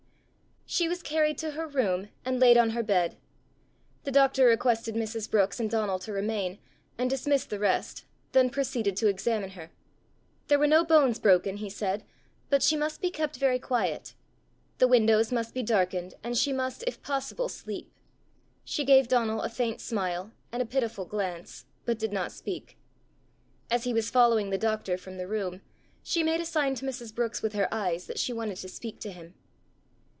[0.65, 3.17] She was carried to her room and laid on her bed.
[4.05, 5.29] The doctor requested Mrs.
[5.29, 6.59] Brookes and Donal to remain,
[6.97, 9.71] and dismissed the rest, then proceeded to examine her.
[10.47, 12.05] There were no bones broken, he said,
[12.49, 14.13] but she must be kept very quiet.
[14.77, 17.91] The windows must be darkened, and she must if possible sleep.
[18.63, 22.77] She gave Donal a faint smile, and a pitiful glance, but did not speak.
[23.69, 25.59] As he was following the doctor from the room,
[26.01, 27.13] she made a sign to Mrs.
[27.13, 29.33] Brookes with her eyes that she wanted to speak to him.